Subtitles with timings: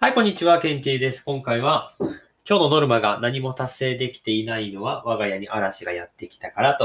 [0.00, 1.24] はい、こんにちは、ケンチーです。
[1.24, 2.10] 今回は、今
[2.44, 6.78] 日のノルマが何も達成できていないのは、我が家に嵐がやってきたから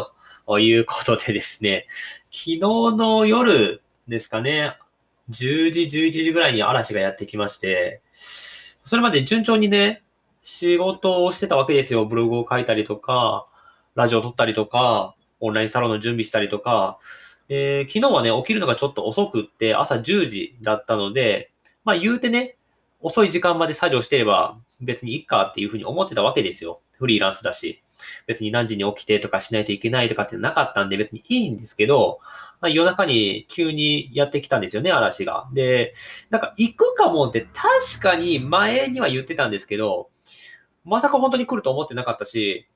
[0.47, 1.85] ということでですね、
[2.31, 4.79] 昨日の夜ですかね、
[5.29, 10.01] 10時、11時ぐらいに嵐がやってきまして、それまで順調にね、
[10.41, 12.05] 仕事をしてたわけですよ。
[12.05, 13.45] ブログを書いたりとか、
[13.93, 16.97] ラジオを撮ったりとか、オンラインサロンの準備したりとか、
[17.47, 21.51] で昨日はね、起きるのがちょっと遅くって、朝10時だったので、
[21.83, 22.57] まあ言うてね、
[23.03, 26.81] 遅い時間まで作業してれば別にいいかっていうふうに思ってたわけですよ。
[26.93, 27.83] フリーランスだし。
[28.27, 32.19] 別に何時に起きてとかしないといけないとかってなかったんで別にいいんですけど、
[32.59, 35.47] まあ、夜中に急にやってきたんですよね、嵐が。
[35.53, 35.93] で、
[36.29, 40.09] なんか行くかもって確かに前には言ってたんですけど、
[40.85, 42.67] まさか本当に来ると思ってなかったし、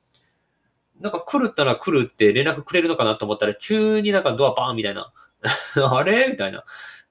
[1.00, 5.12] なんか来るったら来るって連絡くれるのかなと思ったら急になんかドアバーンみたいな。
[5.92, 6.28] あれ？
[6.30, 6.64] みたいな。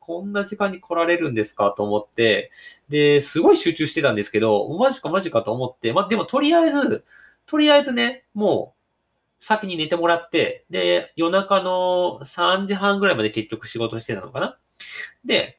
[0.06, 2.52] こんな時間に来られるんですかと思って、
[2.88, 7.04] で、すごい集中してたんですけど、マジかマジかと思って、まあ、でもとりあえず、
[7.44, 14.58] とりあえずね、もう、先に寝てもらって、で、夜中の3時半ぐらいまで結局仕事してたのかな
[15.24, 15.58] で、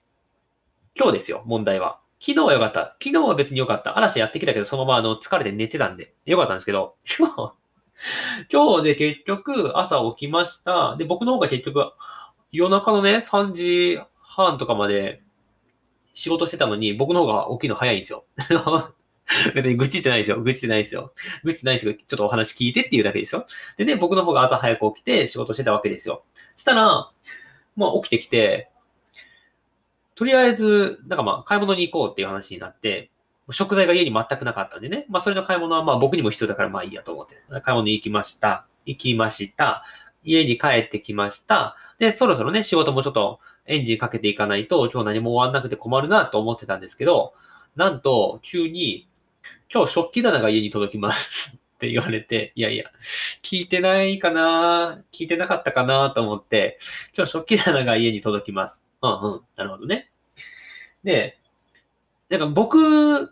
[0.98, 2.00] 今日ですよ、問題は。
[2.22, 2.96] 昨日は良かった。
[3.04, 3.98] 昨日は別に良かった。
[3.98, 7.54] 嵐やってきたけど、そのままあの疲れて寝てたんで、良かったんですけど、今日、
[8.50, 10.96] 今日で結局朝起きました。
[10.98, 11.92] で、僕の方が結局
[12.52, 14.00] 夜中のね、3時
[14.38, 15.22] 半とかまで
[16.14, 18.26] 仕事してたのに、僕の方が起きるの早いんですよ。
[19.54, 20.40] 別に愚痴ってないですよ。
[20.42, 21.14] 愚痴ってないですよ。
[21.44, 23.46] 愚痴ないですけど、ちょっとお話聞いてっていうだけですよ。
[23.76, 26.24] でね、僕の方が朝早く起きて仕事してたわけですよ。
[26.56, 27.12] したら、
[27.76, 28.70] まあ起きてきて、
[30.16, 33.12] とりあえず、なんかまあ買い物に行こうっていう話になって、
[33.52, 35.06] 食材が家に全くなかったんでね。
[35.10, 37.36] まあそれの買い物はまあ僕にも必要だからまあいいやと思って。
[37.62, 38.66] 買い物に行きました。
[38.86, 39.84] 行きました。
[40.24, 41.76] 家に帰ってきました。
[41.98, 47.34] で、そろそろね、仕事もちょっとエンジンかけていかないと今日何も終わんなくて困るなと思ってたんですけど、
[47.76, 49.08] なんと急に
[49.74, 52.86] 今日食器棚が家に届きます って言われて、いやいや、
[53.44, 56.80] 聞いてないかな聞いてなかったかなと思って、
[57.16, 58.84] 今日食器棚が家に届きます。
[59.02, 59.42] うんうん。
[59.56, 60.10] なるほどね。
[61.04, 61.38] で、
[62.30, 63.32] なんか僕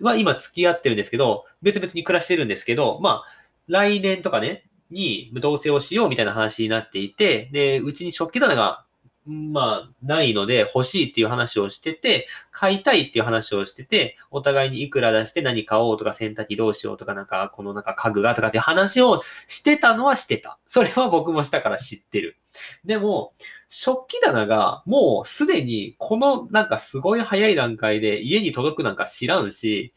[0.00, 8.84] は今付き合ってるんですけど、別々に暮らしてるんですけど、まあ、来年とかね、に同棲をしようみたいな話になっていて、で、うちに食器棚が、
[9.24, 20.58] まあ、ないので欲しいっていう話をしてて、買いたいっていう話をしてて、お互いにいくら出して何買おうとか洗濯機どうしようとかなんか、このなんか家具がとかっていう話をしてたのはしてた。
[20.66, 22.36] それは僕もしたから知ってる。
[22.84, 23.32] でも、
[23.68, 29.94] 食器棚がもうすでにこのなんかすごい早い段階で家に届くなんか知らんし、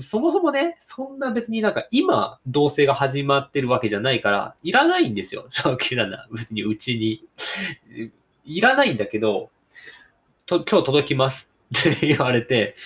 [0.00, 5.46] そもそもね、そんな別になんか今、同棲が始まってるわけじゃないから、いらないんですよ。
[5.50, 6.26] 食器棚。
[6.32, 7.24] 別にうちに。
[8.44, 9.50] いらないんだけど、
[10.46, 12.76] と、今日届きますって言われて、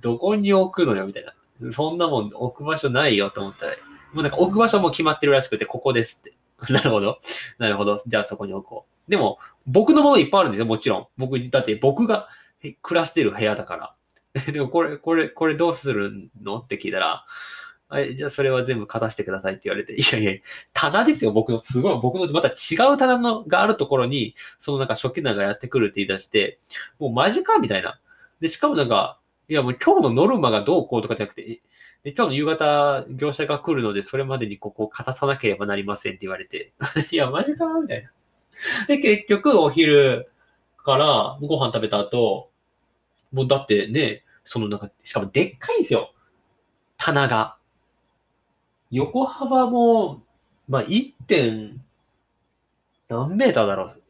[0.00, 1.34] どこに置くのよみたいな。
[1.72, 3.72] そんなもん置く場所ないよと思ったら、
[4.12, 6.34] もうなんか置く場所も決まってるらしくて、ここですって。
[6.72, 7.18] なるほど。
[7.58, 7.96] なるほど。
[7.96, 9.10] じゃあそこに置こう。
[9.10, 11.06] でも、僕のものいっぱいあるんですよ、もちろん。
[11.16, 12.28] 僕、だって僕が
[12.82, 13.92] 暮らしてる部屋だから。
[14.52, 16.58] でもこれ、これ、これどうするの？
[16.58, 17.26] って聞いたら、
[17.88, 20.32] あじゃあそれは全部片してくださいって言われて、いやいや、
[20.72, 26.58] 棚ですよ、僕の、すごい、僕の、また違う棚のがあるところに、そのなんか食器棚がやってくるって言い出して、
[26.98, 28.00] もうマジかみたいな。
[28.40, 31.60] で、しかもなんか、いやもう今日のノルマがどうこうとかじゃなくて、
[32.04, 36.72] で今日の夕方、業者が来るので、それまでにここを片さなければなりませんって言われて、
[37.12, 38.10] いや、マジかみたいな。
[38.88, 40.30] で、結局、お昼
[40.78, 42.50] からご飯食べた後、
[43.32, 46.12] もうだってね、そのなんか、しかもでっかいんですよ。
[46.96, 47.56] 棚が。
[48.90, 50.22] 横幅も、
[50.68, 51.12] まあ、1.
[51.26, 51.82] 点、
[53.08, 54.02] 何メーターだろう。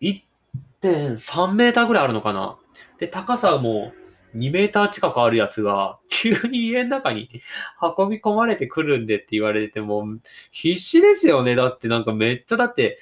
[0.00, 2.58] 1.3メーターぐらいあるのかな。
[2.98, 3.92] で、高さも
[4.34, 7.42] 2メーター近くあるやつが、急に家の中に
[7.98, 10.06] 運び込まれてくるんでって言われても、
[10.50, 11.54] 必死ですよね。
[11.54, 12.98] だってなんかめっちゃ、だって、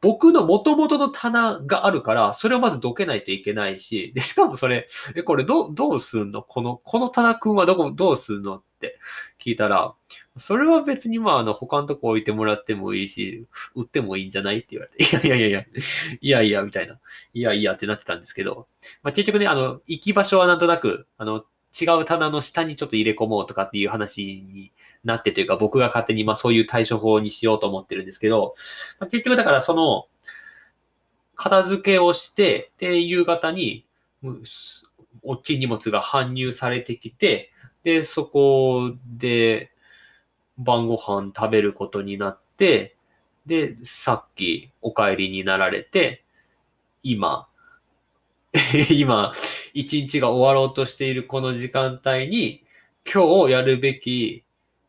[0.00, 6.42] 僕の元々の棚があるから、それをまずどけないといけないし、で、しかもそれ、え、これど、どうすんの？
[6.42, 8.98] この、この棚くんはどこ、どうすんのって
[9.42, 9.94] 聞いたら、
[10.36, 15.64] それは別にまあ、あの、他のとこ置いてもらってもいいし、売ってもいいんじゃないって言われて、いやいやいやいや、
[16.20, 16.98] いやいや、みたいな。
[17.34, 18.68] いやいやってなってたんですけど、
[19.02, 21.44] まあ結局ね、あの、行き場所はなんとなく、あの、
[21.80, 24.72] 違う棚の下にちょっと入れ込もうとかっていう話に
[25.04, 28.54] なってというか、僕が勝手にまあそういう対処法にしようと思ってるんですけど、
[28.98, 30.06] まあ、結局だからその、
[31.34, 33.86] 片付けをして、で、夕方に、
[34.22, 34.88] うんす
[35.22, 37.52] 大きい荷物が搬入されてきて、
[37.82, 39.70] で、そこで
[40.56, 42.96] 晩ご飯食べることになって、
[43.46, 46.24] で、さっきお帰りになられて、
[47.02, 47.47] 今、
[48.90, 49.32] 今、
[49.74, 52.64] 一日が終わろうとしているこの時間帯に、
[53.10, 54.44] 今日やるべき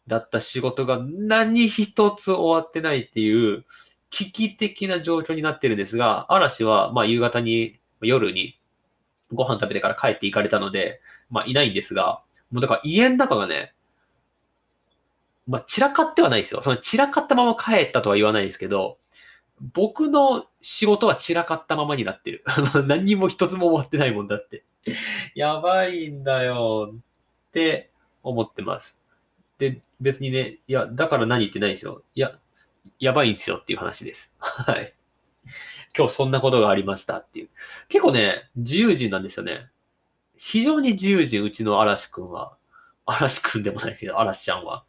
[0.07, 3.65] だった仕事が何一つ終わってないっていう
[4.09, 8.57] 危機的な状況になってるんですが、嵐は、まあ夕方に、夜に
[9.33, 12.21] ご飯食べてから帰って行かれたので、まあいないんですが、
[12.51, 13.73] もうだから家の中がね、
[15.47, 16.61] まあ散らかってはないですよ。
[16.61, 18.97] その散らかったまま帰ったとは言わないですけど、
[19.61, 22.43] 僕の仕事は散らかったままになってる。
[22.87, 24.63] 何にも一つも終わってないもんだって。
[25.35, 27.91] やばいんだよって
[28.23, 28.97] 思ってます。
[29.57, 32.03] で、別にね、いや、だから何言ってないですよ。
[32.15, 32.39] いや、
[32.99, 34.33] やばいんですよっていう話です。
[34.39, 34.93] はい。
[35.97, 37.49] 今日そんなことがありましたっていう。
[37.89, 39.69] 結構ね、自由人なんですよね。
[40.37, 42.55] 非常に自由人、うちの嵐くんは。
[43.05, 44.85] 嵐くんでもないけど、嵐ちゃんは。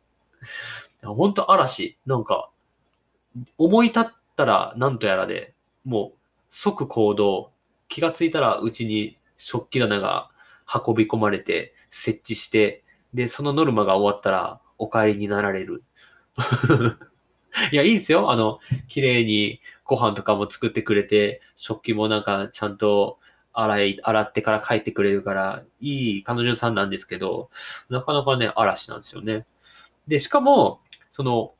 [1.03, 1.99] ほんと嵐。
[2.07, 2.51] なんか、
[3.59, 5.53] 思い立ってったらなんとやらで、
[5.85, 6.19] もう
[6.51, 7.53] 即行動、
[7.89, 10.31] 気がついたらうちに食器棚が
[10.87, 12.83] 運び込まれて設置して、
[13.13, 15.83] で、そのノルマが終わったらお帰りになられる。
[17.73, 18.31] いや、いいんですよ。
[18.31, 23.19] あの、綺麗にご飯とかも作ってくれて、食器もなんかちゃんと
[23.53, 27.51] 洗い、洗ってから帰ってくれるから、いい彼女さんなんですけど、
[27.91, 29.45] なかなかね、嵐なんですよね。
[30.07, 31.53] で、しかも、その、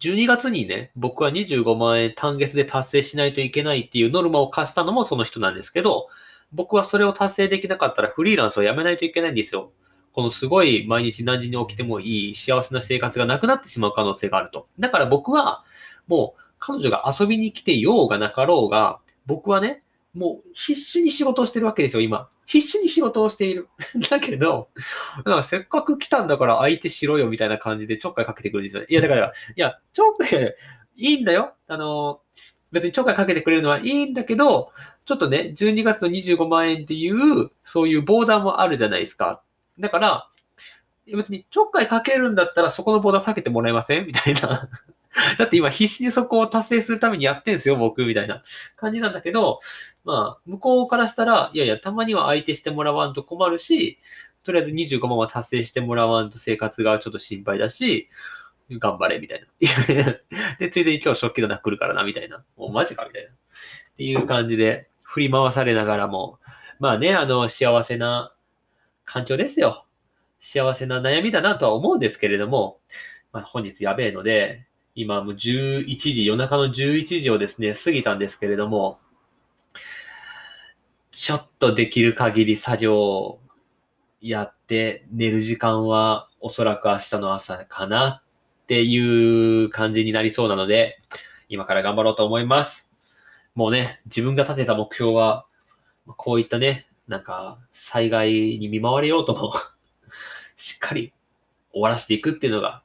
[0.00, 6.08] 12月にね、僕は25万円単月で達成しないといけないっていうノルマを課したのもその人なんですけど、
[6.52, 9.72] 僕はそれを達成できなかったらフリーランスを辞めないといけないんですよ。
[10.12, 14.68] このすごい毎日何時に起きてもいい幸せな生活がなくなってしまう可能性があると。
[14.78, 15.64] だから僕は
[16.08, 19.82] もう彼女が遊びに来てようがなかろうが、僕はね、
[20.14, 22.28] もう必死に仕事をしてるわけですよ、今。
[22.46, 23.68] 必死に仕事をしている。
[24.10, 24.68] だけど、
[25.42, 28.88] せっかく来たんだから相手しろよみたいな感じでちょっかいかけてくるんですよね。
[28.90, 30.54] いや、だから、いや、ちょっかい、
[30.96, 31.54] いいんだよ。
[31.68, 32.20] あの、
[32.72, 34.72] 別にちょっかいかけてくれるのはいいんだけど、
[35.04, 39.42] ちょっとね、12月の25万円っていう、そういうボーダーもあるじゃないですか。
[39.78, 40.28] だから、
[41.06, 44.06] 別にちょっかいかけるんだったらそこのボーダー避けてもらえません？
[44.06, 44.68] みたいな
[45.38, 48.42] だって今必死にそこを達成するためにやってんすよ、僕、みたいな
[48.76, 49.60] 感じなんだけど、
[50.04, 53.98] まあ、向こうからしたら、いやいや、たまには相手してもらわんと困るし、
[54.44, 58.08] とりあえず25万は達成してもらわんと生活がちょっと心配だし、
[58.70, 59.46] 頑張れ、みたいな。
[60.58, 62.44] で、ついでに今日食器の中来るからな、みたいな。
[62.56, 63.30] もうマジか、みたいな。
[63.30, 63.34] っ
[63.96, 66.38] ていう感じで、振り回されながらも、
[66.78, 68.32] まあね、あの、幸せな
[69.04, 69.86] 環境ですよ。
[70.38, 72.80] 幸せな悩みだなとは思うんですけれども、
[73.32, 78.98] まあ、本日やべえので、今もう11時、夜中の11時をですね、過ぎたんですけれども、
[81.10, 83.40] ちょっとできる限り作業を
[84.20, 88.22] やって寝る時間はおそらく明日の朝かな
[88.62, 91.00] っていう感じになりそうなので、
[91.48, 92.88] 今から頑張ろうと思います。
[93.54, 95.46] もうね、自分が立てた目標は、
[96.06, 99.52] こういったね、なんか災害に見舞われようとも
[100.56, 101.12] しっかり
[101.72, 102.82] 終わらせていくっていうのが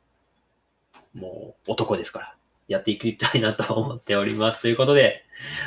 [1.16, 2.36] もう男ですから、
[2.68, 4.62] やっていきたいなと思っております。
[4.62, 5.24] ということで、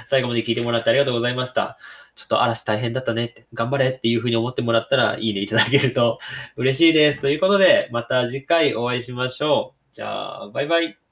[0.06, 1.78] 最後まで聞いてもらってありがとうございました。
[2.14, 6.18] ちょっと嵐大変だったねって、頑張れっていうふうに思ってもらったら、いいねいただけると
[6.56, 7.20] 嬉しいです。
[7.20, 9.94] ということで、また次回お会いしましょう。
[9.94, 11.07] じゃあ、バイバイ。